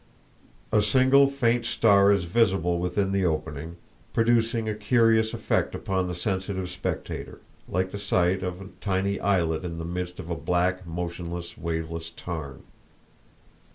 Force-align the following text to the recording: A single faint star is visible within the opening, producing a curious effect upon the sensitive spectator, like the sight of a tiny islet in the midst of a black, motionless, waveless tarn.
A 0.71 0.81
single 0.81 1.27
faint 1.29 1.63
star 1.63 2.11
is 2.11 2.23
visible 2.23 2.79
within 2.79 3.11
the 3.11 3.23
opening, 3.23 3.77
producing 4.13 4.67
a 4.67 4.73
curious 4.73 5.31
effect 5.31 5.75
upon 5.75 6.07
the 6.07 6.15
sensitive 6.15 6.71
spectator, 6.71 7.39
like 7.69 7.91
the 7.91 7.99
sight 7.99 8.41
of 8.41 8.59
a 8.59 8.69
tiny 8.81 9.19
islet 9.19 9.63
in 9.63 9.77
the 9.77 9.85
midst 9.85 10.17
of 10.19 10.31
a 10.31 10.35
black, 10.35 10.87
motionless, 10.87 11.55
waveless 11.55 12.09
tarn. 12.09 12.63